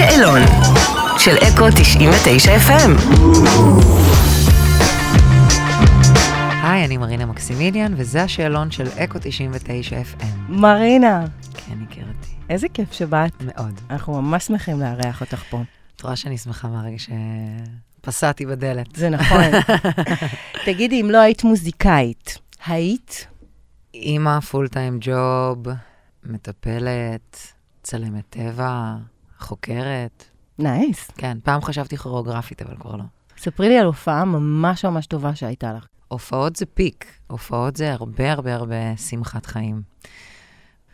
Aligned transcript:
השאלון 0.00 0.40
של 1.18 1.36
אקו 1.36 1.64
99 1.76 2.56
FM. 2.56 3.14
היי, 6.62 6.84
אני 6.84 6.96
מרינה 6.96 7.26
מקסימיליאן, 7.26 7.94
וזה 7.96 8.22
השאלון 8.22 8.70
של 8.70 8.86
אקו 8.96 9.18
99 9.22 9.96
FM. 9.96 10.24
מרינה, 10.48 11.24
כן, 11.54 11.78
הכרתי. 11.82 12.28
איזה 12.50 12.68
כיף 12.68 12.92
שבאת. 12.92 13.32
מאוד. 13.40 13.80
אנחנו 13.90 14.22
ממש 14.22 14.44
שמחים 14.44 14.80
לארח 14.80 15.20
אותך 15.20 15.42
פה. 15.50 15.62
את 15.96 16.02
רואה 16.02 16.16
שאני 16.16 16.38
שמחה 16.38 16.68
מהרגע 16.68 16.96
שפסעתי 18.00 18.46
בדלת. 18.46 18.96
זה 18.96 19.10
נכון. 19.10 19.44
תגידי, 20.66 21.00
אם 21.00 21.10
לא 21.10 21.18
היית 21.18 21.44
מוזיקאית, 21.44 22.38
היית? 22.66 23.26
אימא, 23.94 24.40
פול 24.40 24.68
טיים 24.68 24.98
ג'וב, 25.00 25.66
מטפלת, 26.24 27.52
צלמת 27.82 28.24
טבע, 28.30 28.94
חוקרת. 29.38 30.24
nice. 30.58 31.10
כן, 31.16 31.38
פעם 31.44 31.60
חשבתי 31.62 31.96
כוריאוגרפית, 31.96 32.62
אבל 32.62 32.76
כבר 32.76 32.96
לא. 32.96 33.04
ספרי 33.38 33.68
לי 33.68 33.78
על 33.78 33.86
הופעה 33.86 34.24
ממש 34.24 34.84
ממש 34.84 35.06
טובה 35.06 35.34
שהייתה 35.34 35.72
לך. 35.72 35.86
הופעות 36.08 36.56
זה 36.56 36.66
peak, 36.66 37.06
הופעות 37.26 37.76
זה 37.76 37.92
הרבה 37.92 38.32
הרבה 38.32 38.54
הרבה 38.54 38.96
שמחת 38.96 39.46
חיים. 39.46 39.82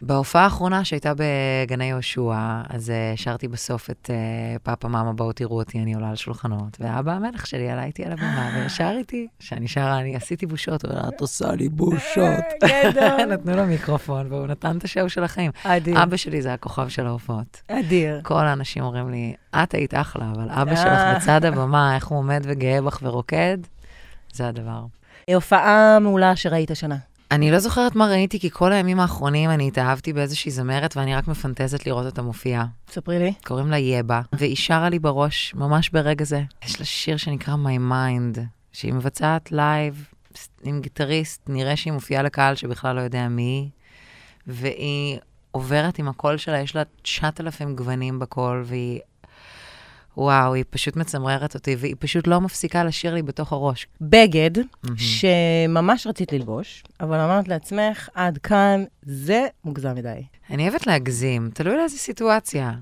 בהופעה 0.06 0.44
האחרונה 0.44 0.84
שהייתה 0.84 1.12
בגני 1.16 1.84
יהושע, 1.84 2.34
אז 2.68 2.90
uh, 2.90 3.20
שרתי 3.20 3.48
בסוף 3.48 3.90
את 3.90 4.10
uh, 4.10 4.58
פאפה 4.62 4.88
מאמה 4.88 5.12
בואו 5.12 5.32
תראו 5.32 5.58
אותי, 5.58 5.78
אני 5.78 5.94
עולה 5.94 6.08
על 6.08 6.16
שולחנות, 6.16 6.76
ואבא 6.80 7.12
המלך 7.12 7.46
שלי 7.46 7.70
עלה 7.70 7.84
איתי 7.84 8.04
על 8.04 8.12
הבמה 8.12 8.50
ושר 8.66 8.94
איתי. 8.98 9.26
שאני 9.40 9.68
שרה, 9.68 10.00
אני 10.00 10.16
עשיתי 10.16 10.46
בושות, 10.46 10.84
הוא 10.84 10.92
אמר, 10.92 11.08
את 11.08 11.20
עושה 11.20 11.52
לי 11.52 11.68
בושות. 11.68 12.44
גדול. 12.64 13.24
נתנו 13.32 13.56
לו 13.56 13.66
מיקרופון, 13.66 14.32
והוא 14.32 14.46
נתן 14.46 14.78
את 14.78 14.84
ה 14.84 14.89
show 14.89 15.08
של 15.08 15.24
החיים. 15.24 15.50
אדיר. 15.64 16.02
אבא 16.02 16.16
שלי 16.16 16.42
זה 16.42 16.52
הכוכב 16.52 16.88
של 16.88 17.06
ההופעות. 17.06 17.62
אדיר. 17.68 18.20
כל 18.22 18.46
האנשים 18.46 18.82
אומרים 18.82 19.10
לי, 19.10 19.34
את 19.54 19.74
היית 19.74 19.94
אחלה, 19.94 20.24
אבל 20.34 20.50
אבא 20.50 20.76
שלך 20.76 20.86
אה. 20.86 21.14
בצד 21.14 21.44
הבמה, 21.44 21.96
איך 21.96 22.06
הוא 22.06 22.18
עומד 22.18 22.40
וגאה 22.44 22.82
בך 22.82 22.98
ורוקד, 23.02 23.58
זה 24.32 24.48
הדבר. 24.48 24.80
הופעה 25.34 25.98
מעולה 26.00 26.36
שראית 26.36 26.70
השנה. 26.70 26.96
אני 27.34 27.50
לא 27.50 27.58
זוכרת 27.58 27.94
מה 27.94 28.06
ראיתי, 28.06 28.40
כי 28.40 28.50
כל 28.50 28.72
הימים 28.72 29.00
האחרונים 29.00 29.50
אני 29.50 29.68
התאהבתי 29.68 30.12
באיזושהי 30.12 30.50
זמרת, 30.50 30.96
ואני 30.96 31.14
רק 31.14 31.28
מפנטזת 31.28 31.86
לראות 31.86 32.06
אותה 32.06 32.22
מופיעה. 32.22 32.66
ספרי 32.88 33.18
לי. 33.18 33.32
קוראים 33.44 33.70
לה 33.70 33.78
יבה, 33.78 34.20
והיא 34.32 34.56
שרה 34.56 34.88
לי 34.88 34.98
בראש, 34.98 35.54
ממש 35.54 35.90
ברגע 35.90 36.24
זה. 36.24 36.42
יש 36.64 36.80
לה 36.80 36.84
שיר 36.84 37.16
שנקרא 37.16 37.54
My 37.54 37.92
Mind, 37.92 38.40
שהיא 38.72 38.92
מבצעת 38.92 39.52
live 39.52 40.08
עם 40.62 40.80
גיטריסט, 40.80 41.42
נראה 41.48 41.76
שהיא 41.76 41.92
מופיעה 41.92 42.22
לקהל 42.22 42.54
שבכלל 42.54 42.96
לא 42.96 43.00
יודע 43.00 43.28
מי 43.28 43.42
היא, 43.42 43.68
והיא 44.46 45.18
עוברת 45.50 45.98
עם 45.98 46.08
הקול 46.08 46.36
שלה, 46.36 46.60
יש 46.60 46.76
לה 46.76 46.82
9,000 47.02 47.76
גוונים 47.76 48.18
בקול, 48.18 48.62
והיא... 48.66 49.00
וואו, 50.16 50.54
היא 50.54 50.64
פשוט 50.70 50.96
מצמררת 50.96 51.54
אותי, 51.54 51.76
והיא 51.78 51.94
פשוט 51.98 52.26
לא 52.26 52.40
מפסיקה 52.40 52.84
לשיר 52.84 53.14
לי 53.14 53.22
בתוך 53.22 53.52
הראש. 53.52 53.86
בגד, 54.00 54.50
שממש 54.96 56.06
רצית 56.06 56.32
ללבוש, 56.32 56.84
אבל 57.00 57.20
אמרת 57.20 57.48
לעצמך, 57.48 58.08
עד 58.14 58.38
כאן, 58.38 58.84
זה 59.06 59.46
מוגזם 59.64 59.94
מדי. 59.94 60.22
אני 60.50 60.68
אוהבת 60.68 60.86
להגזים, 60.86 61.50
תלוי 61.54 61.76
לאיזה 61.76 61.98
סיטואציה. 61.98 62.72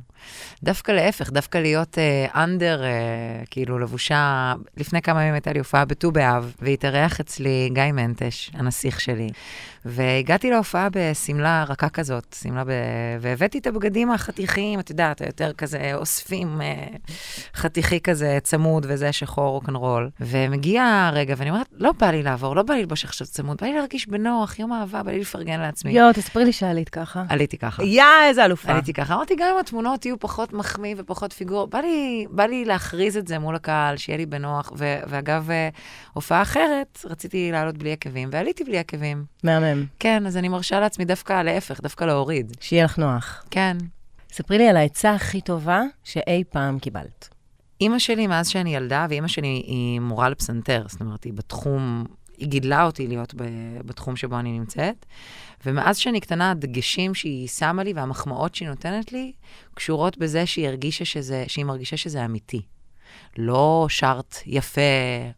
דווקא 0.62 0.92
להפך, 0.92 1.30
דווקא 1.30 1.58
להיות 1.58 1.98
אנדר, 2.34 2.82
uh, 2.82 2.84
uh, 2.84 3.46
כאילו 3.50 3.78
לבושה, 3.78 4.54
לפני 4.76 5.02
כמה 5.02 5.22
ימים 5.22 5.34
הייתה 5.34 5.52
לי 5.52 5.58
הופעה 5.58 5.84
בט"ו 5.84 6.12
באב, 6.12 6.54
והתארח 6.62 7.20
אצלי 7.20 7.70
גיא 7.72 7.92
מנטש, 7.92 8.50
הנסיך 8.54 9.00
שלי. 9.00 9.28
והגעתי 9.84 10.50
להופעה 10.50 10.88
בשמלה 10.92 11.64
רכה 11.68 11.88
כזאת, 11.88 12.36
שמלה 12.42 12.64
ב... 12.64 12.70
והבאתי 13.20 13.58
את 13.58 13.66
הבגדים 13.66 14.10
החתיכים, 14.10 14.80
את 14.80 14.90
יודעת, 14.90 15.20
היותר 15.20 15.52
כזה 15.52 15.94
אוספים 15.94 16.60
uh, 16.60 17.12
חתיכי 17.54 18.00
כזה 18.00 18.38
צמוד 18.42 18.86
וזה 18.88 19.12
שחור 19.12 19.48
רוקנרול. 19.48 20.10
ומגיע 20.20 20.84
הרגע, 20.84 21.34
ואני 21.36 21.50
אומרת, 21.50 21.68
לא 21.72 21.92
בא 21.92 22.11
לי 22.11 22.22
לעבור, 22.22 22.56
לא 22.56 22.62
בא 22.62 22.74
לי 22.74 22.80
ללבוש 22.80 23.05
עכשיו 23.05 23.27
צמוד, 23.27 23.56
בא 23.61 23.66
לי 23.66 23.74
להרגיש 23.74 24.08
בנוח, 24.08 24.58
יום 24.58 24.72
אהבה, 24.72 25.02
בא 25.02 25.11
לי 25.11 25.20
לפרגן 25.20 25.61
לעצמי. 25.61 25.92
יואו, 26.12 26.23
תספרי 26.23 26.45
לי 26.45 26.52
שעלית 26.52 26.89
ככה. 26.89 27.24
עליתי 27.28 27.58
ככה. 27.58 27.84
יא, 27.84 28.02
איזה 28.28 28.45
אלופה. 28.45 28.73
עליתי 28.73 28.92
ככה. 28.92 29.14
אמרתי, 29.14 29.34
גם 29.39 29.48
אם 29.55 29.61
התמונות 29.61 30.06
יהיו 30.06 30.18
פחות 30.18 30.52
מחמיא 30.52 30.95
ופחות 30.98 31.33
פיגור, 31.33 31.67
בא 31.67 31.78
לי, 31.78 32.27
בא 32.30 32.46
לי 32.46 32.64
להכריז 32.64 33.17
את 33.17 33.28
זה 33.28 33.39
מול 33.39 33.56
הקהל, 33.56 33.96
שיהיה 33.96 34.17
לי 34.17 34.27
בנוח. 34.27 34.73
ו- 34.77 35.00
ואגב, 35.06 35.50
אה, 35.50 35.68
הופעה 36.12 36.42
אחרת, 36.42 36.98
רציתי 37.05 37.52
לעלות 37.52 37.78
בלי 37.78 37.92
עקבים, 37.92 38.28
ועליתי 38.33 38.64
בלי 38.64 38.78
עקבים. 38.78 39.24
מהמם. 39.45 39.86
כן, 39.98 40.27
אז 40.27 40.36
אני 40.36 40.48
מרשה 40.48 40.80
לעצמי 40.80 41.05
דווקא 41.05 41.42
להפך, 41.42 41.80
דווקא 41.80 42.05
להוריד. 42.05 42.56
שיהיה 42.61 42.84
לך 42.84 42.98
נוח. 42.98 43.44
כן. 43.50 43.77
ספרי 44.33 44.58
לי 44.58 44.68
על 44.68 44.77
העצה 44.77 45.14
הכי 45.14 45.40
טובה 45.40 45.83
שאי 46.05 46.44
פעם 46.50 46.79
קיבלת. 46.79 47.29
אימא 47.80 47.98
שלי, 47.98 48.27
מאז 48.27 48.48
שאני 48.48 48.77
ילדה, 48.77 49.06
ואימא 49.08 49.29
שלי 49.29 49.48
היא 49.48 50.00
מורה 50.00 50.29
לפסנתר, 50.29 50.84
זאת 50.89 51.00
אומרת, 51.00 51.24
היא 51.24 51.33
בתחום, 51.33 52.05
היא 52.42 52.48
גידלה 52.48 52.85
אותי 52.85 53.07
להיות 53.07 53.35
ב- 53.35 53.79
בתחום 53.86 54.17
שבו 54.17 54.39
אני 54.39 54.58
נמצאת. 54.58 55.07
ומאז 55.67 55.97
שאני 55.97 56.20
קטנה, 56.20 56.51
הדגשים 56.51 57.14
שהיא 57.14 57.48
שמה 57.48 57.83
לי 57.83 57.92
והמחמאות 57.92 58.55
שהיא 58.55 58.69
נותנת 58.69 59.13
לי, 59.13 59.33
קשורות 59.75 60.19
בזה 60.19 60.47
שהיא 60.47 60.69
הרגישה 60.69 61.05
שזה, 61.05 61.45
שהיא 61.48 61.64
מרגישה 61.64 61.97
שזה 61.97 62.25
אמיתי. 62.25 62.63
לא 63.39 63.86
שרת 63.89 64.36
יפה, 64.47 64.80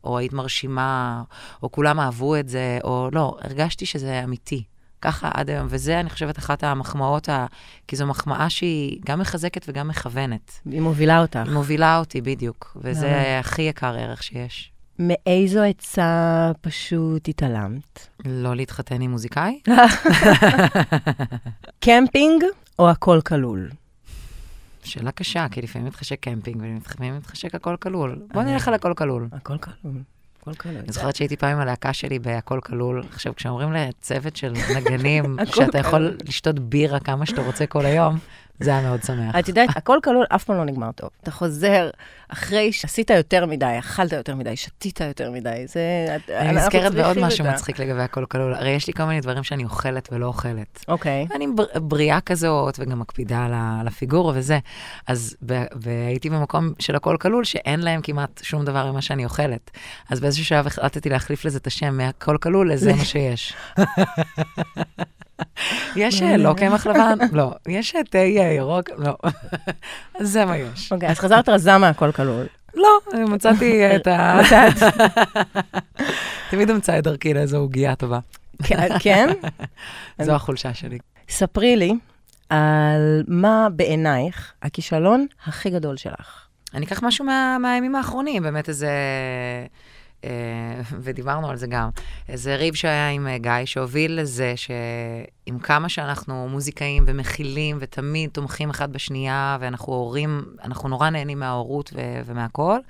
או 0.05 0.19
היית 0.19 0.33
מרשימה, 0.33 1.23
או 1.63 1.73
כולם 1.73 2.01
אהבו 2.01 2.37
את 2.37 2.49
זה, 2.49 2.79
או 2.85 3.09
לא, 3.13 3.37
הרגשתי 3.41 3.87
שזה 3.87 4.25
אמיתי. 4.25 4.65
ככה 5.01 5.31
עד 5.35 5.51
היום, 5.51 5.67
וזה, 5.71 6.01
אני 6.01 6.11
חושבת, 6.11 6.39
אחת 6.39 6.65
המחמאות, 6.65 7.29
ה... 7.29 7.47
כי 7.89 7.97
זו 7.97 8.07
מחמאה 8.07 8.51
שהיא 8.51 9.01
גם 9.07 9.21
מחזקת 9.21 9.65
וגם 9.69 9.89
מכוונת. 9.89 10.61
היא 10.71 10.81
מובילה 10.81 11.21
אותך. 11.23 11.41
היא 11.45 11.53
מובילה 11.53 11.99
אותי, 11.99 12.21
בדיוק. 12.21 12.77
וזה 12.81 13.39
הכי 13.41 13.63
יקר 13.63 13.95
ערך 13.99 14.23
שיש. 14.23 14.74
מאיזו 14.99 15.63
עצה 15.63 16.23
פשוט 16.61 17.29
התעלמת? 17.29 18.07
לא 18.25 18.57
להתחתן 18.57 19.01
עם 19.01 19.11
מוזיקאי? 19.11 19.61
קמפינג 21.85 22.45
או 22.79 22.91
הכל 22.91 23.21
כלול? 23.27 23.71
שאלה 24.85 25.13
קשה, 25.13 25.47
כי 25.51 25.63
לפעמים 25.63 25.89
מתחשק 25.89 26.21
קמפינג, 26.21 26.57
ולפעמים 26.61 27.17
מתחשק 27.17 27.55
הכל 27.55 27.77
כלול. 27.81 28.19
בוא 28.33 28.43
אני- 28.43 28.53
נלך 28.53 28.69
על 28.69 28.75
הכל 28.75 28.93
כלול. 28.97 29.29
הכל 29.33 29.57
כלול. 29.59 29.95
אני 30.67 30.93
זוכרת 30.93 31.17
שהייתי 31.17 31.37
פעם 31.37 31.53
עם 31.53 31.59
הלהקה 31.59 31.93
שלי 31.93 32.19
בהכל 32.19 32.61
כלול. 32.65 33.03
עכשיו, 33.13 33.35
כשאומרים 33.37 33.73
לצוות 33.73 34.37
של 34.37 34.53
נגנים, 34.77 35.37
שאתה 35.57 35.79
יכול. 35.79 36.17
לשתות 36.29 36.59
בירה 36.59 37.01
כמה 37.01 37.27
שאתה 37.27 37.43
רוצה 37.43 37.67
כל 37.67 37.87
היום, 37.87 38.19
זה 38.61 38.71
היה 38.71 38.81
מאוד 38.89 39.03
שמח. 39.03 39.37
את 39.39 39.49
יודעת, 39.49 39.69
הכל 39.77 39.99
כלול 40.05 40.25
אף 40.35 40.45
פעם 40.45 40.57
לא 40.57 40.65
נגמר 40.65 40.93
טוב. 40.93 41.11
אתה 41.23 41.31
חוזר 41.31 41.91
אחרי 42.29 42.73
שעשית 42.73 43.11
יותר 43.11 43.47
מדי, 43.47 43.77
אכלת 43.79 44.13
יותר 44.13 44.35
מדי, 44.35 44.57
שתית 44.57 45.01
יותר 45.01 45.31
מדי. 45.31 45.63
זה... 45.67 45.81
אני 46.29 46.53
נזכרת 46.53 46.95
בעוד 46.95 47.19
משהו 47.19 47.45
מצחיק 47.45 47.79
לגבי 47.79 48.03
הכל 48.03 48.25
כלול. 48.27 48.55
הרי 48.55 48.71
יש 48.71 48.87
לי 48.87 48.93
כל 48.93 49.05
מיני 49.05 49.21
דברים 49.21 49.43
שאני 49.43 49.65
אוכלת 49.65 50.09
ולא 50.13 50.27
אוכלת. 50.27 50.85
אוקיי. 50.89 51.27
אני 51.35 51.47
בר- 51.55 51.79
בריאה 51.81 52.21
כזאת, 52.21 52.77
וגם 52.79 52.99
מקפידה 53.01 53.45
על 53.45 53.53
ה- 53.55 53.79
על 53.81 53.87
הפיגורה 53.89 54.33
וזה. 54.37 54.59
אז, 55.07 55.37
והייתי 55.73 56.31
במקום 56.31 56.73
של 56.79 56.97
הכל 56.97 57.17
כלול, 57.21 57.45
שאין 57.45 57.81
להם 57.81 58.01
כמעט 58.03 58.41
שום 58.45 58.65
דבר 58.65 58.91
ממה 58.93 59.03
שאני 59.03 59.25
אוכלת. 59.25 59.71
אז 60.11 60.21
באיזשהו 60.21 60.45
שלב 60.45 60.67
החלטתי 60.67 61.09
להחליף 61.09 61.45
לזה 61.45 61.59
את 61.59 61.67
השם 61.67 61.97
מהכל 61.97 62.37
כלול 62.43 62.73
לזה 62.73 62.95
מה 62.95 63.05
שיש. 63.15 63.55
יש 65.97 66.23
אה, 66.23 66.37
לא 66.37 66.55
קמח 66.57 66.87
לבן? 66.87 67.19
לא. 67.33 67.53
יש 67.69 67.97
אה, 67.97 68.05
תה 68.05 68.19
אה, 68.19 68.53
ירוק? 68.57 68.91
לא. 68.99 69.17
זה 70.21 70.45
מה 70.45 70.57
יש. 70.57 70.93
אוקיי, 70.93 71.09
אז 71.09 71.19
חזרת 71.19 71.49
רזה 71.49 71.79
מהכל 71.79 72.13
כלול. 72.13 72.47
לא, 72.75 72.99
מצאתי 73.29 73.97
את 73.97 74.07
ה... 74.07 74.35
מצאת. 74.41 74.93
תמיד 76.51 76.71
אמצא 76.71 76.99
את 76.99 77.05
דרכי 77.05 77.35
לאיזו 77.35 77.57
עוגייה 77.57 77.95
טובה. 77.95 78.19
כן, 78.63 78.89
כן? 78.99 79.29
זו 80.23 80.33
החולשה 80.33 80.75
שלי. 80.75 80.99
ספרי 81.29 81.77
לי 81.77 81.93
על 82.49 83.25
מה 83.29 83.69
בעינייך 83.77 84.53
הכישלון 84.63 85.27
הכי 85.47 85.71
גדול 85.71 85.97
שלך. 85.97 86.47
אני 86.75 86.87
אקח 86.87 87.03
משהו 87.03 87.25
מה, 87.25 87.57
מהימים 87.61 87.97
האחרונים, 87.97 88.43
באמת 88.43 88.69
איזה... 88.69 88.91
אה, 90.25 90.83
ודיברנו 91.01 91.51
על 91.51 91.57
זה 91.57 91.67
גם, 91.67 91.89
איזה 92.29 92.57
ריב 92.57 92.75
שהיה 92.75 93.11
עם 93.11 93.27
אה, 93.27 93.39
גיא, 93.39 93.65
שהוביל 93.65 94.21
לזה 94.21 94.55
שעם 94.57 95.59
כמה 95.59 95.89
שאנחנו 95.89 96.49
מוזיקאים 96.49 97.05
ומכילים 97.07 97.77
ותמיד 97.81 98.31
תומכים 98.31 98.71
אחד 98.71 98.93
בשנייה, 98.93 99.57
ואנחנו 99.61 99.93
הורים, 99.93 100.45
אנחנו 100.65 100.89
נורא 100.89 101.11
נהנים 101.11 101.39
מההורות 101.39 101.93
ו- 101.95 102.21
ומהכול, 102.27 102.81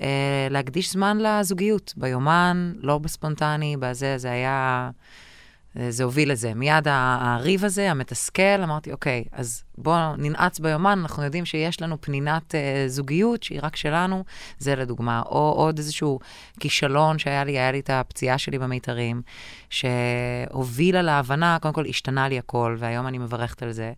אה, 0.00 0.46
להקדיש 0.50 0.92
זמן 0.92 1.18
לזוגיות, 1.20 1.94
ביומן, 1.96 2.72
לא 2.76 2.98
בספונטני, 2.98 3.76
בזה, 3.76 4.18
זה 4.18 4.30
היה... 4.30 4.90
אה, 5.80 5.90
זה 5.90 6.04
הוביל 6.04 6.32
לזה. 6.32 6.54
מיד 6.54 6.88
הריב 6.90 7.64
הזה, 7.64 7.90
המתסכל, 7.90 8.62
אמרתי, 8.62 8.92
אוקיי, 8.92 9.24
אז 9.32 9.62
בואו 9.78 10.16
ננעץ 10.16 10.58
ביומן, 10.58 10.98
אנחנו 11.02 11.22
יודעים 11.22 11.44
שיש 11.44 11.82
לנו 11.82 12.00
פנינת 12.00 12.54
אה, 12.54 12.84
זוגיות 12.86 13.42
שהיא 13.42 13.60
רק 13.62 13.76
שלנו, 13.76 14.24
זה 14.58 14.76
לדוגמה. 14.76 15.22
או 15.26 15.52
עוד 15.56 15.78
איזשהו 15.78 16.18
כישלון 16.60 17.18
שהיה 17.18 17.44
לי, 17.44 17.58
היה 17.58 17.72
לי 17.72 17.80
את 17.80 17.90
הפציעה 17.90 18.38
שלי 18.38 18.58
במיתרים, 18.58 19.22
שהובילה 19.70 21.02
להבנה, 21.02 21.58
קודם 21.62 21.74
כל 21.74 21.86
השתנה 21.86 22.28
לי 22.28 22.38
הכל, 22.38 22.76
והיום 22.78 23.06
אני 23.06 23.18
מברכת 23.18 23.62
על 23.62 23.72
זה. 23.72 23.92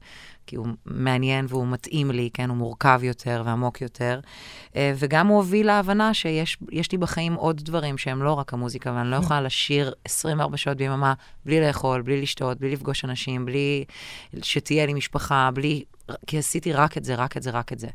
כי 0.49 0.57
הוא 0.57 0.67
מעניין 0.87 1.47
והוא 1.49 1.67
מתאים 1.67 2.11
לי, 2.11 2.31
כן? 2.35 2.49
הוא 2.49 2.57
מורכב 2.57 3.01
יותר 3.03 3.43
ועמוק 3.47 3.81
יותר. 3.81 4.21
אה, 4.77 4.93
וגם 4.97 5.27
הוא 5.27 5.37
הוביל 5.37 5.67
להבנה 5.67 6.15
שיש 6.15 6.59
יש 6.73 6.93
לי 6.93 6.99
בחיים 6.99 7.35
עוד 7.35 7.61
דברים 7.65 7.99
שהם 7.99 8.23
לא 8.23 8.33
רק 8.33 8.55
המוזיקה, 8.55 8.93
ואני 8.93 9.11
לא 9.11 9.17
יכולה 9.17 9.41
לשיר 9.41 9.93
24 10.05 10.57
שעות 10.57 10.77
ביממה 10.77 11.15
בלי 11.45 11.61
לאכול, 11.61 12.03
בלי 12.03 12.23
לשתות, 12.23 12.59
בלי 12.59 12.73
לפגוש 12.73 13.05
אנשים, 13.05 13.47
בלי 13.47 13.85
שתהיה 14.43 14.87
לי 14.87 14.95
משפחה, 14.95 15.51
בלי... 15.55 15.85
כי 16.27 16.39
עשיתי 16.39 16.73
רק 16.73 16.99
את 16.99 17.05
זה, 17.05 17.15
רק 17.15 17.37
את 17.37 17.43
זה, 17.43 17.51
רק 17.51 17.73
את 17.73 17.79
זה. 17.79 17.89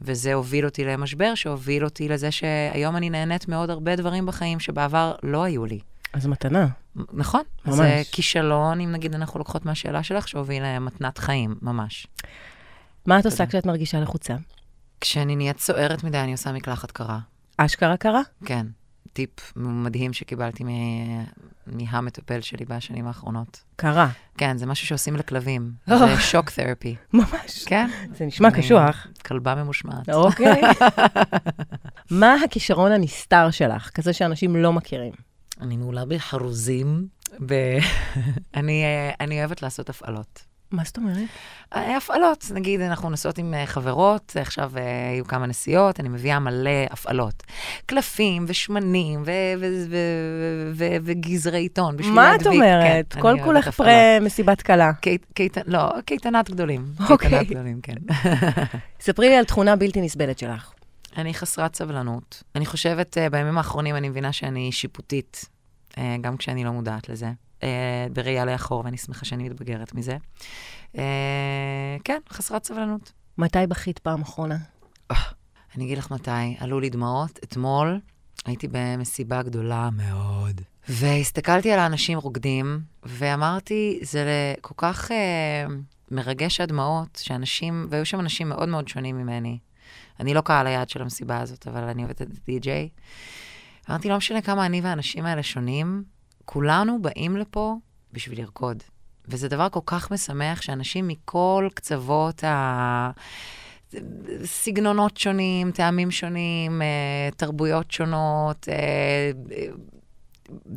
וזה 0.00 0.34
הוביל 0.34 0.64
אותי 0.64 0.84
למשבר, 0.84 1.34
שהוביל 1.34 1.84
אותי 1.84 2.08
לזה 2.08 2.30
שהיום 2.30 2.96
אני 2.96 3.10
נהנית 3.10 3.48
מעוד 3.48 3.70
הרבה 3.70 3.96
דברים 3.96 4.26
בחיים 4.26 4.60
שבעבר 4.60 5.14
לא 5.22 5.42
היו 5.42 5.66
לי. 5.66 5.78
אז 6.12 6.26
מתנה. 6.26 6.66
נכון. 7.12 7.42
ממש. 7.66 7.76
זה 7.76 8.02
כישלון, 8.12 8.80
אם 8.80 8.92
נגיד 8.92 9.14
אנחנו 9.14 9.38
לוקחות 9.38 9.66
מהשאלה 9.66 10.02
שלך, 10.02 10.28
שהוביל 10.28 10.62
למתנת 10.66 11.18
חיים, 11.18 11.54
ממש. 11.62 12.06
מה 13.06 13.18
את 13.18 13.26
עושה 13.26 13.46
כשאת 13.46 13.66
מרגישה 13.66 14.00
לחוצה? 14.00 14.34
כשאני 15.00 15.36
נהיית 15.36 15.58
סוערת 15.60 16.04
מדי, 16.04 16.18
אני 16.18 16.32
עושה 16.32 16.52
מקלחת 16.52 16.90
קרה. 16.90 17.18
אשכרה 17.56 17.96
קרה? 17.96 18.20
כן. 18.44 18.66
טיפ 19.12 19.30
מדהים 19.56 20.12
שקיבלתי 20.12 20.64
מ- 20.64 21.24
מהמטפל 21.66 22.40
שלי 22.40 22.64
בשנים 22.64 23.06
האחרונות. 23.06 23.60
קרה. 23.76 24.08
כן, 24.38 24.56
זה 24.58 24.66
משהו 24.66 24.86
שעושים 24.86 25.16
לכלבים. 25.16 25.72
אה. 25.90 25.98
זה 25.98 26.20
שוק 26.20 26.50
תרפי. 26.50 26.96
ממש. 27.12 27.64
כן. 27.66 27.90
זה 28.14 28.26
נשמע 28.26 28.50
קשוח. 28.50 29.06
כלבה 29.26 29.54
ממושמעת. 29.54 30.08
אוקיי. 30.08 30.60
מה 32.10 32.34
הכישרון 32.44 32.92
הנסתר 32.92 33.50
שלך, 33.50 33.90
כזה 33.90 34.12
שאנשים 34.12 34.56
לא 34.56 34.72
מכירים? 34.72 35.12
אני 35.60 35.76
מעולה 35.76 36.04
בחרוזים. 36.04 37.06
ב- 37.46 37.78
אני 38.56 38.84
אה, 38.84 39.10
אני 39.20 39.38
אוהבת 39.40 39.62
לעשות 39.62 39.88
הפעלות. 39.90 40.44
מה 40.70 40.82
זאת 40.84 40.96
אומרת? 40.96 41.16
אה, 41.74 41.96
הפעלות, 41.96 42.44
נגיד, 42.54 42.80
אנחנו 42.80 43.10
נוסעות 43.10 43.38
עם 43.38 43.54
אה, 43.54 43.66
חברות, 43.66 44.36
עכשיו 44.40 44.72
היו 45.12 45.24
כמה 45.24 45.46
נסיעות, 45.46 46.00
אני 46.00 46.08
מביאה 46.08 46.38
מלא 46.38 46.70
הפעלות. 46.90 47.42
קלפים 47.86 48.44
ושמנים 48.48 49.22
וגזרי 51.04 51.58
עיתון 51.58 51.96
בשביל 51.96 52.14
מה. 52.14 52.36
את 52.36 52.46
אומרת? 52.46 53.12
כן, 53.12 53.20
כל 53.20 53.34
כולך 53.44 53.68
פרה. 53.68 54.20
מסיבת 54.20 54.62
כלה. 54.62 54.90
קייט- 55.34 55.58
לא, 55.66 56.00
קייטנת 56.04 56.50
גדולים. 56.50 56.84
אוקיי. 57.10 57.28
קייטנת 57.30 57.50
גדולים, 57.50 57.80
כן. 57.82 57.94
ספרי 59.00 59.28
לי 59.28 59.36
על 59.36 59.44
תכונה 59.44 59.76
בלתי 59.76 60.00
נסבלת 60.00 60.38
שלך. 60.38 60.72
אני 61.16 61.34
חסרת 61.34 61.74
סבלנות. 61.74 62.42
אני 62.54 62.66
חושבת, 62.66 63.18
אה, 63.18 63.30
בימים 63.30 63.58
האחרונים 63.58 63.96
אני 63.96 64.08
מבינה 64.08 64.32
שאני 64.32 64.72
שיפוטית, 64.72 65.44
אה, 65.98 66.16
גם 66.20 66.36
כשאני 66.36 66.64
לא 66.64 66.70
מודעת 66.70 67.08
לזה. 67.08 67.32
אה, 67.62 68.06
בראייה 68.12 68.44
לאחור, 68.44 68.82
ואני 68.84 68.96
שמחה 68.96 69.24
שאני 69.24 69.48
מתבגרת 69.48 69.94
מזה. 69.94 70.16
אה, 70.98 71.96
כן, 72.04 72.18
חסרת 72.30 72.64
סבלנות. 72.64 73.12
מתי 73.38 73.66
בכית 73.68 73.98
פעם 73.98 74.22
אחרונה? 74.22 74.56
אני 75.76 75.84
אגיד 75.84 75.98
לך 75.98 76.10
מתי, 76.10 76.56
עלו 76.58 76.80
לי 76.80 76.90
דמעות. 76.90 77.38
אתמול 77.44 78.00
הייתי 78.46 78.68
במסיבה 78.70 79.42
גדולה 79.42 79.90
מאוד, 79.92 80.60
והסתכלתי 80.88 81.72
על 81.72 81.78
האנשים 81.78 82.18
רוקדים, 82.18 82.80
ואמרתי, 83.02 83.98
זה 84.02 84.54
כל 84.60 84.74
כך 84.76 85.10
אה, 85.10 85.66
מרגש 86.10 86.60
הדמעות, 86.60 87.20
שאנשים, 87.22 87.86
והיו 87.90 88.06
שם 88.06 88.20
אנשים 88.20 88.48
מאוד 88.48 88.68
מאוד 88.68 88.88
שונים 88.88 89.18
ממני. 89.18 89.58
אני 90.20 90.34
לא 90.34 90.40
קהל 90.40 90.66
היעד 90.66 90.88
של 90.88 91.02
המסיבה 91.02 91.40
הזאת, 91.40 91.66
אבל 91.66 91.82
אני 91.82 92.02
עובדת 92.02 92.22
את 92.22 92.28
די-ג'יי. 92.46 92.88
אמרתי, 93.90 94.08
לא 94.08 94.16
משנה 94.16 94.42
כמה 94.42 94.66
אני 94.66 94.80
והאנשים 94.80 95.26
האלה 95.26 95.42
שונים, 95.42 96.04
כולנו 96.44 97.02
באים 97.02 97.36
לפה 97.36 97.76
בשביל 98.12 98.40
לרקוד. 98.40 98.82
וזה 99.28 99.48
דבר 99.48 99.68
כל 99.68 99.80
כך 99.86 100.10
משמח 100.10 100.62
שאנשים 100.62 101.08
מכל 101.08 101.68
קצוות 101.74 102.44
ה... 102.44 103.10
סגנונות 104.44 105.16
שונים, 105.16 105.72
טעמים 105.72 106.10
שונים, 106.10 106.82
אה, 106.82 107.28
תרבויות 107.36 107.90
שונות, 107.90 108.68
אה, 108.68 109.30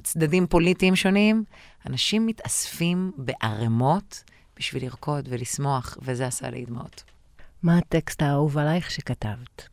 צדדים 0.04 0.48
פוליטיים 0.48 0.96
שונים, 0.96 1.44
אנשים 1.88 2.26
מתאספים 2.26 3.12
בערימות 3.18 4.24
בשביל 4.58 4.84
לרקוד 4.84 5.28
ולשמוח, 5.32 5.98
וזה 6.02 6.28
עשה 6.28 6.50
לי 6.50 6.66
דמעות. 6.66 7.04
מה 7.64 7.78
הטקסט 7.78 8.22
האהוב 8.22 8.58
עלייך 8.58 8.92
שכתבת? 8.92 9.68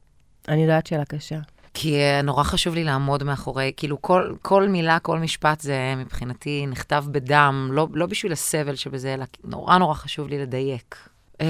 אני 0.48 0.62
יודעת 0.62 0.86
שאלה 0.86 1.04
קשה. 1.04 1.38
כי 1.74 1.94
אה, 1.94 2.22
נורא 2.22 2.42
חשוב 2.42 2.74
לי 2.74 2.84
לעמוד 2.84 3.22
מאחורי, 3.22 3.72
כאילו 3.76 4.02
כל, 4.02 4.34
כל 4.42 4.68
מילה, 4.68 4.98
כל 4.98 5.18
משפט 5.18 5.60
זה 5.60 5.94
מבחינתי 5.96 6.66
נכתב 6.66 7.04
בדם, 7.10 7.68
לא, 7.72 7.88
לא 7.92 8.06
בשביל 8.06 8.32
הסבל 8.32 8.74
שבזה, 8.74 9.14
אלא 9.14 9.24
נורא 9.44 9.78
נורא 9.78 9.94
חשוב 9.94 10.28
לי 10.28 10.38
לדייק. 10.38 11.08
אה, 11.40 11.46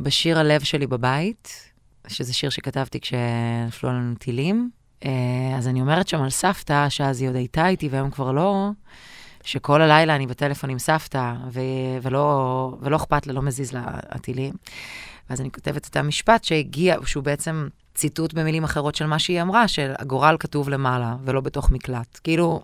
בשיר 0.00 0.38
הלב 0.38 0.62
שלי 0.62 0.86
בבית, 0.86 1.70
שזה 2.08 2.34
שיר 2.34 2.50
שכתבתי 2.50 3.00
כשנפלו 3.00 3.90
עלינו 3.90 4.14
טילים, 4.14 4.70
אה, 5.04 5.10
אז 5.56 5.68
אני 5.68 5.80
אומרת 5.80 6.08
שם 6.08 6.22
על 6.22 6.30
סבתא, 6.30 6.88
שאז 6.88 7.20
היא 7.20 7.28
עוד 7.28 7.36
הייתה 7.36 7.68
איתי 7.68 7.88
והיום 7.88 8.10
כבר 8.10 8.32
לא, 8.32 8.70
שכל 9.44 9.82
הלילה 9.82 10.16
אני 10.16 10.26
בטלפון 10.26 10.70
עם 10.70 10.78
סבתא, 10.78 11.32
ו- 11.50 11.60
ולא, 12.02 12.76
ולא 12.80 12.96
אכפת 12.96 13.26
לה, 13.26 13.32
לא 13.32 13.42
מזיז 13.42 13.72
לה 13.72 13.82
הטילים. 13.86 14.54
ואז 15.30 15.40
אני 15.40 15.50
כותבת 15.50 15.88
את 15.88 15.96
המשפט 15.96 16.44
שהגיע, 16.44 16.96
שהוא 17.04 17.24
בעצם 17.24 17.68
ציטוט 17.94 18.34
במילים 18.34 18.64
אחרות 18.64 18.94
של 18.94 19.06
מה 19.06 19.18
שהיא 19.18 19.42
אמרה, 19.42 19.68
של 19.68 19.92
הגורל 19.98 20.36
כתוב 20.40 20.68
למעלה 20.68 21.16
ולא 21.24 21.40
בתוך 21.40 21.70
מקלט. 21.70 22.20
כאילו, 22.24 22.62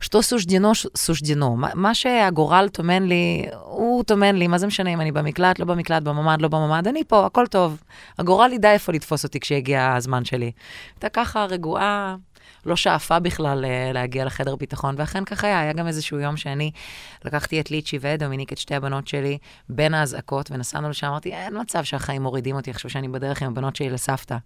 שתו 0.00 0.22
סושדינו, 0.22 0.72
סושדינו. 0.96 1.56
מה, 1.74 1.94
שהגורל 1.94 2.68
טומן 2.72 3.02
לי, 3.02 3.46
הוא 3.62 4.04
טומן 4.04 4.36
לי, 4.36 4.46
מה 4.46 4.58
זה 4.58 4.66
משנה 4.66 4.90
אם 4.90 5.00
אני 5.00 5.12
במקלט, 5.12 5.58
לא 5.58 5.64
במקלט, 5.64 6.02
בממ"ד, 6.02 6.42
לא 6.42 6.48
בממ"ד, 6.48 6.88
אני 6.88 7.04
פה, 7.04 7.26
הכל 7.26 7.46
טוב. 7.46 7.82
הגורל 8.18 8.52
ידע 8.52 8.72
איפה 8.72 8.92
לתפוס 8.92 9.24
אותי 9.24 9.40
כשיגיע 9.40 9.94
הזמן 9.94 10.24
שלי. 10.24 10.52
הייתה 10.94 11.08
ככה 11.08 11.44
רגועה, 11.44 12.16
לא 12.66 12.76
שאפה 12.76 13.18
בכלל 13.18 13.64
אה, 13.64 13.90
להגיע 13.92 14.24
לחדר 14.24 14.56
ביטחון, 14.56 14.94
ואכן 14.98 15.24
כך 15.24 15.44
היה. 15.44 15.60
היה 15.60 15.72
גם 15.72 15.86
איזשהו 15.86 16.18
יום 16.18 16.36
שאני 16.36 16.70
לקחתי 17.24 17.60
את 17.60 17.70
ליצ'י 17.70 17.98
ואת 18.00 18.18
דומיניק, 18.18 18.52
את 18.52 18.58
שתי 18.58 18.74
הבנות 18.74 19.08
שלי, 19.08 19.38
בין 19.68 19.94
האזעקות, 19.94 20.50
ונסענו 20.50 20.90
לשם, 20.90 21.06
אמרתי, 21.06 21.32
אין 21.32 21.60
מצב 21.60 21.84
שהחיים 21.84 22.22
מורידים 22.22 22.56
אותי 22.56 22.70
עכשיו 22.70 22.90
שאני 22.90 23.08
בדרך 23.08 23.42
עם 23.42 23.48
הבנות 23.48 23.76
שלי 23.76 23.90
לסבתא. 23.90 24.36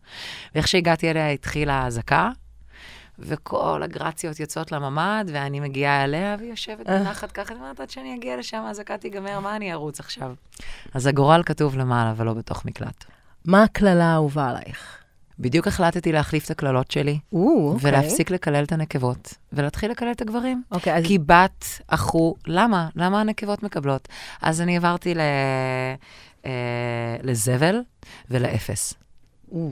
ואיך 0.54 0.68
שהגעתי 0.68 1.10
אליה 1.10 1.30
התחילה 1.30 1.74
האזעקה, 1.74 2.30
וכל 3.18 3.82
הגרציות 3.82 4.40
יוצאות 4.40 4.72
לממ"ד, 4.72 5.24
ואני 5.32 5.60
מגיעה 5.60 6.04
אליה, 6.04 6.36
והיא 6.38 6.50
יושבת 6.50 6.88
אה. 6.88 6.98
בנחת 6.98 7.32
ככה, 7.32 7.54
אני 7.54 7.60
אומרת, 7.60 7.80
עד 7.80 7.90
שאני 7.90 8.14
אגיע 8.14 8.36
לשם, 8.36 8.62
האזעקה 8.66 8.98
תיגמר, 8.98 9.40
מה 9.40 9.56
אני 9.56 9.72
ארוץ 9.72 10.00
עכשיו? 10.00 10.34
אז 10.94 11.06
הגורל 11.06 11.42
כתוב 11.46 11.78
למעלה 11.78 12.14
ולא 12.16 12.34
בתוך 12.34 12.64
מקלט. 12.64 13.04
מה 13.44 13.62
הקללה 13.62 14.04
האהובה 14.04 14.48
עלייך? 14.48 14.98
בדיוק 15.40 15.66
החלטתי 15.66 16.12
להחליף 16.12 16.44
את 16.44 16.50
הקללות 16.50 16.90
שלי, 16.90 17.18
או, 17.32 17.72
אוקיי. 17.72 17.90
ולהפסיק 17.90 18.30
לקלל 18.30 18.64
את 18.64 18.72
הנקבות, 18.72 19.34
ולהתחיל 19.52 19.90
לקלל 19.90 20.10
את 20.12 20.22
הגברים. 20.22 20.62
אוקיי, 20.72 20.94
אז 20.94 21.04
כי 21.04 21.18
בת, 21.18 21.64
אחו, 21.88 22.34
למה? 22.46 22.88
למה 22.96 23.20
הנקבות 23.20 23.62
מקבלות? 23.62 24.08
אז 24.42 24.60
אני 24.60 24.76
עברתי 24.76 25.14
ל... 25.14 25.20
אה, 26.46 27.16
לזבל 27.22 27.80
ולאפס. 28.30 28.94
או, 29.52 29.70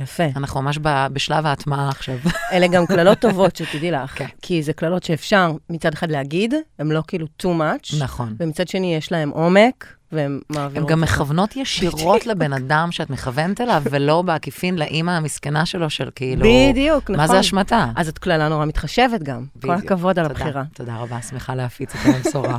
יפה. 0.00 0.24
אנחנו 0.36 0.62
ממש 0.62 0.78
ב- 0.82 1.06
בשלב 1.12 1.46
ההטמעה 1.46 1.88
עכשיו. 1.88 2.16
אלה 2.52 2.66
גם 2.66 2.86
קללות 2.86 3.18
טובות, 3.18 3.56
שתדעי 3.56 3.90
לך. 3.90 4.18
כן. 4.18 4.26
כי 4.42 4.62
זה 4.62 4.72
קללות 4.72 5.02
שאפשר 5.02 5.52
מצד 5.70 5.92
אחד 5.92 6.10
להגיד, 6.10 6.54
הן 6.78 6.88
לא 6.88 7.02
כאילו 7.06 7.26
too 7.42 7.46
much, 7.46 7.96
נכון. 8.00 8.36
ומצד 8.40 8.68
שני 8.68 8.94
יש 8.94 9.12
להן 9.12 9.28
עומק, 9.28 9.94
והן 10.12 10.24
הן 10.24 10.40
מעבירות... 10.48 10.88
גם 10.88 11.02
אותך. 11.02 11.12
מכוונות 11.12 11.56
ישירות 11.56 12.26
לבן 12.26 12.52
אדם 12.52 12.92
שאת 12.92 13.10
מכוונת 13.10 13.60
אליו, 13.60 13.82
ולא 13.90 14.22
בעקיפין 14.22 14.78
לאימא 14.78 15.10
המסכנה 15.10 15.66
שלו 15.66 15.90
של 15.90 16.10
כאילו... 16.14 16.46
בדיוק, 16.46 17.02
נכון. 17.02 17.16
מה 17.16 17.26
זה 17.26 17.40
אשמתה? 17.40 17.86
אז 17.96 18.08
את 18.08 18.18
קללה 18.18 18.48
נורא 18.48 18.66
מתחשבת 18.66 19.22
גם. 19.22 19.44
כל 19.62 19.68
בדיוק. 19.68 19.84
הכבוד 19.84 20.18
על 20.18 20.26
הבחירה. 20.26 20.62
תודה 20.74 20.96
רבה, 20.96 21.22
שמחה 21.22 21.54
להפיץ 21.54 21.94
את 21.94 22.14
הבשורה. 22.14 22.56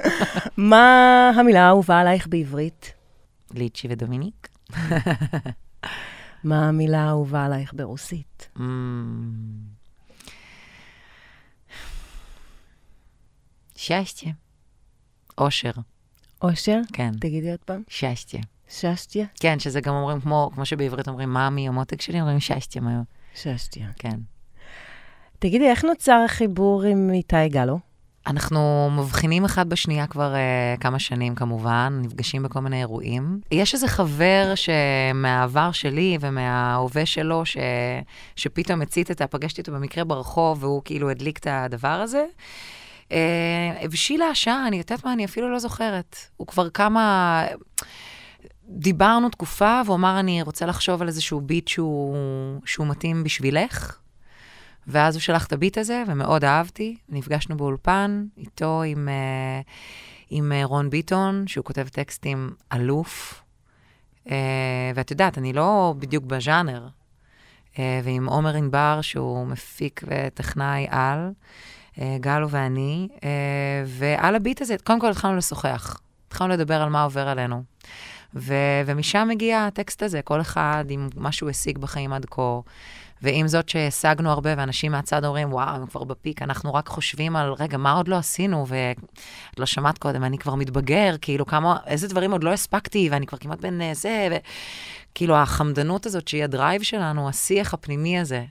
מה 0.56 1.30
המילה 1.36 1.62
האהובה 1.62 2.00
עלייך 2.00 2.26
בעברית? 2.26 2.92
ליצ'י 3.54 3.88
ודומיניק. 3.90 4.48
מה 6.44 6.68
המילה 6.68 7.00
האהובה 7.02 7.44
עלייך 7.44 7.74
ברוסית? 7.74 8.48
Mm. 8.56 8.60
שסטיה. 13.76 14.32
אושר, 15.38 15.70
אושר? 16.42 16.80
כן. 16.92 17.12
תגידי 17.20 17.50
עוד 17.50 17.60
פעם. 17.64 17.82
שסטיה. 17.88 18.40
ששטיה? 18.68 19.26
כן, 19.40 19.58
שזה 19.58 19.80
גם 19.80 19.94
אומרים, 19.94 20.20
כמו, 20.20 20.50
כמו 20.54 20.64
שבעברית 20.64 21.08
אומרים, 21.08 21.32
מאמי, 21.32 21.68
המותק 21.68 22.00
שלי, 22.00 22.20
אומרים 22.20 22.40
שסטיה 22.40 22.82
מהר. 22.82 23.00
ששטיה. 23.34 23.88
כן. 23.98 24.18
תגידי, 25.38 25.70
איך 25.70 25.84
נוצר 25.84 26.22
החיבור 26.24 26.82
עם 26.82 27.10
איתי 27.12 27.48
גלו? 27.48 27.78
אנחנו 28.26 28.90
מבחינים 28.92 29.44
אחד 29.44 29.68
בשנייה 29.68 30.06
כבר 30.06 30.34
uh, 30.34 30.80
כמה 30.80 30.98
שנים, 30.98 31.34
כמובן, 31.34 32.00
נפגשים 32.02 32.42
בכל 32.42 32.60
מיני 32.60 32.78
אירועים. 32.78 33.40
יש 33.50 33.74
איזה 33.74 33.88
חבר 33.88 34.52
שמהעבר 34.54 35.72
שלי 35.72 36.18
ומההווה 36.20 37.06
שלו, 37.06 37.46
ש... 37.46 37.56
שפתאום 38.36 38.82
הצית 38.82 39.10
את 39.10 39.20
ה... 39.20 39.26
פגשתי 39.26 39.60
אותו 39.60 39.72
במקרה 39.72 40.04
ברחוב, 40.04 40.64
והוא 40.64 40.82
כאילו 40.84 41.10
הדליק 41.10 41.38
את 41.38 41.46
הדבר 41.50 41.88
הזה. 41.88 42.24
Uh, 43.08 43.12
הבשילה 43.80 44.26
השעה, 44.26 44.66
אני 44.66 44.76
יודעת 44.76 45.04
מה, 45.04 45.12
אני 45.12 45.24
אפילו 45.24 45.52
לא 45.52 45.58
זוכרת. 45.58 46.16
הוא 46.36 46.46
כבר 46.46 46.70
כמה... 46.70 47.44
דיברנו 48.68 49.28
תקופה, 49.28 49.80
והוא 49.84 49.96
אמר, 49.96 50.20
אני 50.20 50.42
רוצה 50.42 50.66
לחשוב 50.66 51.02
על 51.02 51.08
איזשהו 51.08 51.40
ביט 51.40 51.68
שהוא, 51.68 52.16
שהוא 52.64 52.86
מתאים 52.86 53.24
בשבילך. 53.24 54.03
ואז 54.86 55.14
הוא 55.14 55.20
שלח 55.20 55.46
את 55.46 55.52
הביט 55.52 55.78
הזה, 55.78 56.02
ומאוד 56.06 56.44
אהבתי. 56.44 56.96
נפגשנו 57.08 57.56
באולפן, 57.56 58.24
איתו 58.36 58.82
עם, 58.82 59.08
uh, 59.08 59.66
עם 60.30 60.52
uh, 60.52 60.66
רון 60.66 60.90
ביטון, 60.90 61.46
שהוא 61.46 61.64
כותב 61.64 61.88
טקסטים 61.88 62.50
אלוף. 62.72 63.42
Uh, 64.26 64.30
ואת 64.94 65.10
יודעת, 65.10 65.38
אני 65.38 65.52
לא 65.52 65.94
בדיוק 65.98 66.24
בז'אנר. 66.24 66.88
Uh, 67.74 67.76
ועם 68.04 68.28
עומר 68.28 68.54
ענבר, 68.56 68.98
שהוא 69.02 69.46
מפיק 69.46 70.02
וטכנאי 70.06 70.86
על, 70.90 71.30
uh, 71.94 71.98
גלו 72.20 72.50
ואני. 72.50 73.08
Uh, 73.12 73.20
ועל 73.86 74.34
הביט 74.34 74.62
הזה, 74.62 74.76
קודם 74.84 75.00
כל 75.00 75.10
התחלנו 75.10 75.36
לשוחח. 75.36 76.00
התחלנו 76.28 76.52
לדבר 76.52 76.82
על 76.82 76.88
מה 76.88 77.02
עובר 77.02 77.28
עלינו. 77.28 77.62
ו- 78.34 78.82
ומשם 78.86 79.26
מגיע 79.30 79.66
הטקסט 79.66 80.02
הזה, 80.02 80.22
כל 80.22 80.40
אחד 80.40 80.84
עם 80.88 81.08
מה 81.16 81.32
שהוא 81.32 81.50
השיג 81.50 81.78
בחיים 81.78 82.12
עד 82.12 82.26
כה. 82.30 82.60
ועם 83.22 83.48
זאת 83.48 83.68
שהשגנו 83.68 84.30
הרבה, 84.30 84.54
ואנשים 84.56 84.92
מהצד 84.92 85.24
אומרים, 85.24 85.52
וואו, 85.52 85.74
הם 85.74 85.86
כבר 85.86 86.04
ב 86.04 86.10
peak, 86.10 86.42
אנחנו 86.42 86.74
רק 86.74 86.88
חושבים 86.88 87.36
על, 87.36 87.52
רגע, 87.52 87.76
מה 87.76 87.92
עוד 87.92 88.08
לא 88.08 88.16
עשינו? 88.16 88.66
ואת 88.68 89.58
לא 89.58 89.66
שמעת 89.66 89.98
קודם, 89.98 90.24
אני 90.24 90.38
כבר 90.38 90.54
מתבגר, 90.54 91.14
כאילו, 91.20 91.46
כמה, 91.46 91.76
איזה 91.86 92.08
דברים 92.08 92.32
עוד 92.32 92.44
לא 92.44 92.52
הספקתי, 92.52 93.08
ואני 93.10 93.26
כבר 93.26 93.38
כמעט 93.38 93.60
בן 93.60 93.80
אה, 93.80 93.94
זה, 93.94 94.28
וכאילו, 95.10 95.36
החמדנות 95.36 96.06
הזאת 96.06 96.28
שהיא 96.28 96.44
ה 96.44 96.50
drive 96.50 96.82
שלנו, 96.82 97.28
השיח 97.28 97.74
הפנימי 97.74 98.18
הזה. 98.18 98.44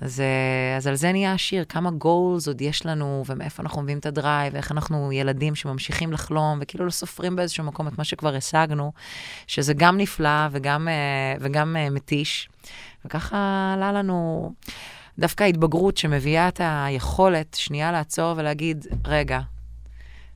אז, 0.00 0.20
אה, 0.20 0.76
אז 0.76 0.86
על 0.86 0.94
זה 0.94 1.12
נהיה 1.12 1.32
השיר, 1.32 1.64
כמה 1.68 1.90
goals 1.90 2.48
עוד 2.48 2.60
יש 2.60 2.86
לנו, 2.86 3.24
ומאיפה 3.26 3.62
אנחנו 3.62 3.82
מביאים 3.82 3.98
את 3.98 4.06
ה 4.06 4.13
drive, 4.13 4.54
ואיך 4.54 4.72
אנחנו 4.72 5.12
ילדים 5.12 5.54
שממשיכים 5.54 6.12
לחלום, 6.12 6.58
וכאילו 6.62 6.84
לא 6.84 6.90
סופרים 6.90 7.36
באיזשהו 7.36 7.64
מקום 7.64 7.88
את 7.88 7.98
מה 7.98 8.04
שכבר 8.04 8.34
השגנו, 8.34 8.92
שזה 9.46 9.74
גם 9.74 9.96
נפלא 9.96 10.48
וגם, 10.50 10.88
אה, 10.88 11.34
וגם 11.40 11.76
מתיש. 11.90 12.48
וככה 13.06 13.72
עלה 13.74 13.92
לנו 13.92 14.52
דווקא 15.18 15.44
ההתבגרות 15.44 15.96
שמביאה 15.96 16.48
את 16.48 16.60
היכולת 16.64 17.54
שנייה 17.54 17.92
לעצור 17.92 18.34
ולהגיד, 18.36 18.86
רגע, 19.06 19.40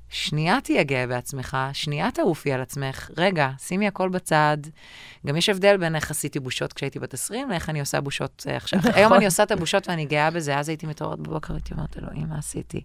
שנייה 0.08 0.58
תהיה 0.60 0.82
גאה 0.82 1.06
בעצמך, 1.06 1.56
שנייה 1.72 2.10
תעופי 2.10 2.52
על 2.52 2.60
עצמך, 2.60 3.10
רגע, 3.16 3.50
שימי 3.58 3.86
הכל 3.86 4.08
בצד. 4.08 4.58
גם 5.26 5.36
יש 5.36 5.48
הבדל 5.48 5.76
בין 5.76 5.96
איך 5.96 6.10
עשיתי 6.10 6.40
בושות 6.40 6.72
כשהייתי 6.72 6.98
בת 6.98 7.14
20 7.14 7.50
לאיך 7.50 7.68
אני 7.68 7.80
עושה 7.80 8.00
בושות 8.00 8.46
uh, 8.48 8.50
עכשיו. 8.50 8.78
נכון. 8.78 8.92
היום 8.94 9.14
אני 9.14 9.24
עושה 9.24 9.42
את 9.42 9.50
הבושות 9.50 9.88
ואני 9.88 10.04
גאה 10.04 10.30
בזה, 10.30 10.58
אז 10.58 10.68
הייתי 10.68 10.86
מתעוררת 10.86 11.18
בבוקר, 11.18 11.54
הייתי 11.54 11.74
אומרת, 11.74 11.98
אלוהים, 11.98 12.28
מה 12.28 12.38
עשיתי? 12.38 12.80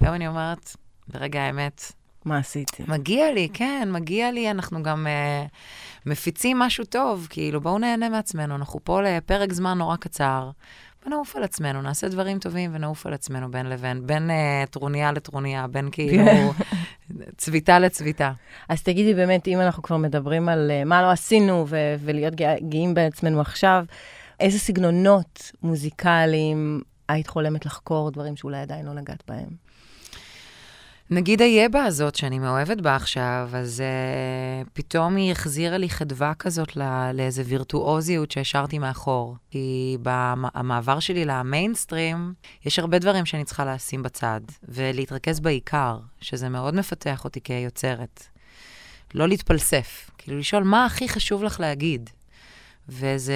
היום 0.00 0.14
אני 0.14 0.28
אומרת, 0.28 0.76
ברגע 1.08 1.40
האמת, 1.40 1.92
מה 2.24 2.38
עשיתי? 2.38 2.82
מגיע 2.88 3.32
לי, 3.32 3.48
כן, 3.52 3.88
מגיע 3.92 4.32
לי, 4.32 4.50
אנחנו 4.50 4.82
גם 4.82 5.06
uh, 5.06 5.48
מפיצים 6.06 6.58
משהו 6.58 6.84
טוב, 6.84 7.26
כאילו, 7.30 7.60
בואו 7.60 7.78
נהנה 7.78 8.08
מעצמנו, 8.08 8.54
אנחנו 8.54 8.80
פה 8.84 9.02
לפרק 9.02 9.52
זמן 9.52 9.78
נורא 9.78 9.96
קצר. 9.96 10.50
בוא 11.02 11.10
נעוף 11.10 11.36
על 11.36 11.44
עצמנו, 11.44 11.82
נעשה 11.82 12.08
דברים 12.08 12.38
טובים 12.38 12.70
ונעוף 12.74 13.06
על 13.06 13.14
עצמנו 13.14 13.50
בין 13.50 13.66
לבין, 13.66 14.06
בין 14.06 14.30
uh, 14.30 14.70
טרוניה 14.70 15.12
לטרוניה, 15.12 15.66
בין 15.66 15.88
כאילו 15.92 16.24
צביתה 17.36 17.78
לצביתה. 17.78 18.32
אז 18.68 18.82
תגידי 18.82 19.14
באמת, 19.14 19.48
אם 19.48 19.60
אנחנו 19.60 19.82
כבר 19.82 19.96
מדברים 19.96 20.48
על 20.48 20.70
uh, 20.70 20.88
מה 20.88 21.02
לא 21.02 21.10
עשינו 21.10 21.64
ו- 21.68 21.94
ולהיות 22.00 22.34
גאים 22.68 22.94
בעצמנו 22.94 23.40
עכשיו, 23.40 23.84
איזה 24.40 24.58
סגנונות 24.58 25.52
מוזיקליים 25.62 26.82
היית 27.08 27.26
חולמת 27.26 27.66
לחקור, 27.66 28.10
דברים 28.10 28.36
שאולי 28.36 28.60
עדיין 28.60 28.86
לא 28.86 28.92
נגעת 28.92 29.22
בהם? 29.28 29.63
נגיד 31.10 31.42
היבה 31.42 31.84
הזאת, 31.84 32.14
שאני 32.14 32.38
מאוהבת 32.38 32.80
בה 32.80 32.96
עכשיו, 32.96 33.48
אז 33.52 33.82
uh, 33.82 34.68
פתאום 34.72 35.16
היא 35.16 35.32
החזירה 35.32 35.78
לי 35.78 35.88
חדווה 35.88 36.34
כזאת 36.34 36.76
לא, 36.76 37.12
לאיזה 37.14 37.42
וירטואוזיות 37.46 38.30
שהשארתי 38.30 38.78
מאחור. 38.78 39.36
כי 39.50 39.96
במעבר 40.02 41.00
שלי 41.00 41.24
למיינסטרים, 41.24 42.34
יש 42.64 42.78
הרבה 42.78 42.98
דברים 42.98 43.26
שאני 43.26 43.44
צריכה 43.44 43.74
לשים 43.74 44.02
בצד, 44.02 44.40
ולהתרכז 44.68 45.40
בעיקר, 45.40 45.98
שזה 46.20 46.48
מאוד 46.48 46.74
מפתח 46.74 47.24
אותי 47.24 47.40
כיוצרת. 47.40 48.26
לא 49.14 49.28
להתפלסף, 49.28 50.10
כאילו 50.18 50.38
לשאול 50.38 50.62
מה 50.62 50.86
הכי 50.86 51.08
חשוב 51.08 51.42
לך 51.42 51.60
להגיד. 51.60 52.10
וזה, 52.88 53.34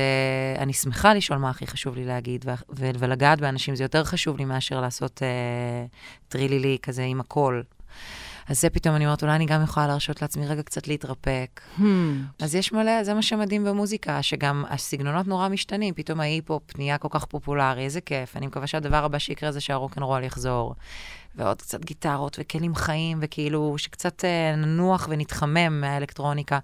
אני 0.58 0.72
שמחה 0.72 1.14
לשאול 1.14 1.38
מה 1.38 1.50
הכי 1.50 1.66
חשוב 1.66 1.96
לי 1.96 2.04
להגיד, 2.04 2.44
ו- 2.48 2.76
ו- 2.78 2.90
ולגעת 2.98 3.40
באנשים, 3.40 3.76
זה 3.76 3.84
יותר 3.84 4.04
חשוב 4.04 4.36
לי 4.36 4.44
מאשר 4.44 4.80
לעשות 4.80 5.22
אה, 5.22 5.86
טרילילי 6.28 6.78
כזה 6.82 7.02
עם 7.02 7.20
הכל. 7.20 7.62
אז 8.48 8.60
זה 8.60 8.70
פתאום 8.70 8.96
אני 8.96 9.06
אומרת, 9.06 9.22
אולי 9.22 9.34
אני 9.34 9.46
גם 9.46 9.62
יכולה 9.62 9.86
להרשות 9.86 10.22
לעצמי 10.22 10.46
רגע 10.46 10.62
קצת 10.62 10.88
להתרפק. 10.88 11.60
Hmm. 11.78 11.82
אז 12.42 12.54
יש 12.54 12.72
מלא, 12.72 13.04
זה 13.04 13.14
מה 13.14 13.22
שמדהים 13.22 13.64
במוזיקה, 13.64 14.22
שגם 14.22 14.64
הסגנונות 14.68 15.26
נורא 15.26 15.48
משתנים, 15.48 15.94
פתאום 15.94 16.20
ההיפ-הופ 16.20 16.78
נהיה 16.78 16.98
כל 16.98 17.08
כך 17.10 17.24
פופולרי, 17.24 17.84
איזה 17.84 18.00
כיף. 18.00 18.36
אני 18.36 18.46
מקווה 18.46 18.66
שהדבר 18.66 19.04
הבא 19.04 19.18
שיקרה 19.18 19.52
זה 19.52 19.60
שהרוקנרול 19.60 20.24
יחזור. 20.24 20.74
ועוד 21.34 21.62
קצת 21.62 21.84
גיטרות 21.84 22.36
וכלים 22.40 22.74
חיים, 22.74 23.18
וכאילו 23.20 23.74
שקצת 23.78 24.24
אה, 24.24 24.56
ננוח 24.56 25.06
ונתחמם 25.10 25.80
מהאלקטרוניקה. 25.80 26.58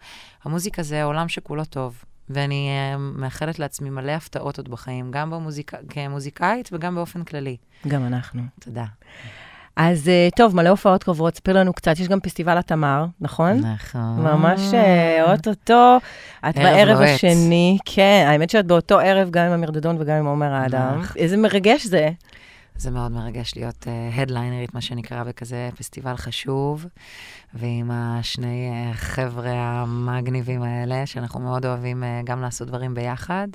המוזיקה 0.44 0.82
זה 0.82 1.04
עולם 1.04 1.28
שכולו 1.28 1.64
טוב. 1.64 2.04
ואני 2.31 2.69
uh, 2.95 2.99
מאחלת 2.99 3.59
לעצמי 3.59 3.90
מלא 3.90 4.12
הפתעות 4.12 4.59
עוד 4.59 4.69
בחיים, 4.69 5.11
גם 5.11 5.31
במוזיק... 5.31 5.73
כמוזיקאית 5.88 6.69
וגם 6.73 6.95
באופן 6.95 7.25
כללי. 7.25 7.57
גם 7.88 8.07
אנחנו. 8.07 8.43
תודה. 8.61 8.85
אז 9.76 10.07
uh, 10.07 10.37
טוב, 10.37 10.57
מלא 10.57 10.69
הופעות 10.69 11.04
קרובות, 11.04 11.37
ספר 11.37 11.52
לנו 11.52 11.73
קצת, 11.73 11.93
יש 11.99 12.09
גם 12.09 12.21
פסטיבל 12.21 12.59
התמר, 12.59 13.07
נכון? 13.21 13.59
נכון. 13.59 14.21
ממש 14.21 14.61
uh, 14.71 15.31
אוטוטו, 15.31 15.97
את 16.49 16.54
בערב 16.57 16.99
לועץ. 16.99 17.14
השני, 17.14 17.78
כן, 17.85 18.26
האמת 18.28 18.50
שאת 18.50 18.66
באותו 18.66 18.99
ערב 18.99 19.31
גם 19.31 19.47
עם 19.47 19.52
אמיר 19.52 19.71
דדון 19.71 19.97
וגם 20.00 20.16
עם 20.16 20.26
עומר 20.26 20.52
האדם. 20.52 21.00
נכון. 21.00 21.16
איזה 21.16 21.37
מרגש 21.37 21.87
זה. 21.87 22.11
זה 22.76 22.90
מאוד 22.90 23.12
מרגש 23.12 23.52
להיות 23.57 23.87
הדליינרית, 24.12 24.71
uh, 24.71 24.75
מה 24.75 24.81
שנקרא, 24.81 25.25
בכזה 25.25 25.69
פסטיבל 25.78 26.16
חשוב, 26.16 26.87
ועם 27.54 27.90
השני 27.90 28.71
uh, 28.71 28.97
חבר'ה 28.97 29.52
המגניבים 29.54 30.62
האלה, 30.62 31.07
שאנחנו 31.07 31.40
מאוד 31.40 31.66
אוהבים 31.66 32.02
uh, 32.02 32.26
גם 32.26 32.43
לעשות 32.43 32.69
דברים 32.69 32.95
ביחד. 32.95 33.49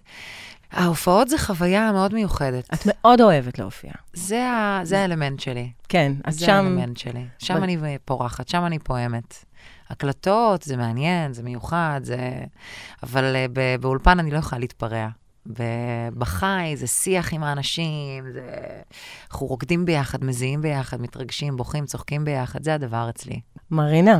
ההופעות 0.72 1.30
זה 1.30 1.38
חוויה 1.38 1.92
מאוד 1.92 2.14
מיוחדת. 2.14 2.74
את 2.74 2.80
מאוד 2.86 3.22
אוהבת 3.22 3.60
להופיע. 3.60 3.92
זה, 4.14 4.50
ה, 4.50 4.80
זה 4.84 5.00
האלמנט 5.00 5.40
שלי. 5.40 5.72
כן, 5.90 6.12
אז 6.24 6.34
זה 6.34 6.40
שם... 6.40 6.46
זה 6.46 6.54
האלמנט 6.54 6.98
שלי. 6.98 7.26
שם 7.40 7.60
ב... 7.60 7.64
אני 7.64 7.98
פורחת, 8.06 8.48
שם 8.48 8.66
אני 8.66 8.80
פועמת. 8.80 9.46
הקלטות, 9.90 10.64
זה 10.64 10.78
מעניין, 10.78 11.34
זה 11.34 11.44
מיוחד, 11.44 12.02
זה... 12.04 12.18
אבל 13.04 13.36
uh, 13.36 13.82
באולפן 13.82 14.20
אני 14.20 14.32
לא 14.32 14.38
יכולה 14.38 14.60
להתפרע. 14.60 15.08
ובחי 15.50 16.74
זה 16.76 16.88
שיח 16.88 17.34
עם 17.34 17.44
האנשים, 17.44 18.32
זה... 18.32 18.82
אנחנו 19.32 19.48
רוקדים 19.48 19.86
ביחד, 19.86 20.24
מזיעים 20.24 20.62
ביחד, 20.62 21.02
מתרגשים, 21.02 21.58
בוכים, 21.58 21.86
צוחקים 21.86 22.26
ביחד, 22.26 22.64
זה 22.64 22.74
הדבר 22.74 23.10
אצלי. 23.10 23.42
מרינה, 23.72 24.20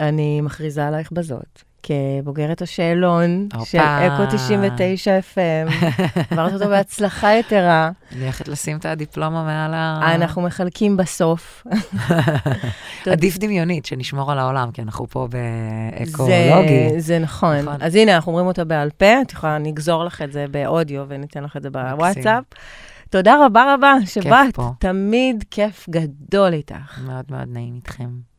אני 0.00 0.40
מכריזה 0.40 0.86
עלייך 0.86 1.12
בזאת. 1.12 1.62
כבוגרת 1.82 2.62
השאלון 2.62 3.48
של 3.64 3.78
אקו 3.78 4.36
99 4.36 5.18
FM, 5.18 5.72
עברת 6.30 6.52
אותו 6.52 6.68
בהצלחה 6.68 7.34
יתרה. 7.34 7.90
אני 8.12 8.22
הולכת 8.22 8.48
לשים 8.48 8.76
את 8.76 8.86
הדיפלומה 8.86 9.44
מעל 9.44 9.74
ה... 9.74 10.14
אנחנו 10.14 10.42
מחלקים 10.42 10.96
בסוף. 10.96 11.66
עדיף 13.12 13.38
דמיונית, 13.38 13.86
שנשמור 13.86 14.32
על 14.32 14.38
העולם, 14.38 14.70
כי 14.70 14.82
אנחנו 14.82 15.06
פה 15.06 15.28
באקולוגי. 15.30 16.90
זה, 16.90 16.94
זה 16.98 17.18
נכון. 17.18 17.56
נכון. 17.56 17.76
אז 17.80 17.94
הנה, 17.94 18.14
אנחנו 18.14 18.32
אומרים 18.32 18.46
אותה 18.46 18.64
בעל 18.64 18.90
פה, 18.90 19.22
את 19.22 19.32
יכולה, 19.32 19.58
נגזור 19.58 20.04
לך 20.04 20.22
את 20.22 20.32
זה 20.32 20.46
באודיו 20.50 21.04
וניתן 21.08 21.44
לך 21.44 21.56
את 21.56 21.62
זה 21.62 21.70
בוואטסאפ. 21.70 22.44
תודה 23.10 23.46
רבה 23.46 23.74
רבה 23.74 23.94
שבאת, 24.04 24.58
תמיד 24.78 25.44
כיף 25.50 25.86
גדול 25.90 26.52
איתך. 26.52 27.00
מאוד 27.06 27.24
מאוד 27.30 27.48
נעים 27.48 27.74
איתכם. 27.74 28.31